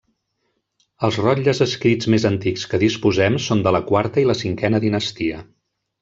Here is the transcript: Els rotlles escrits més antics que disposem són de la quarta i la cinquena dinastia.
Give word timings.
Els 1.07 1.17
rotlles 1.25 1.59
escrits 1.65 2.09
més 2.15 2.25
antics 2.31 2.63
que 2.73 2.79
disposem 2.87 3.37
són 3.51 3.61
de 3.67 3.73
la 3.79 3.83
quarta 3.93 4.23
i 4.25 4.27
la 4.31 4.37
cinquena 4.45 4.81
dinastia. 4.89 5.43